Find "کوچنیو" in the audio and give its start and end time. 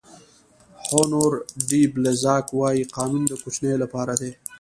3.41-3.81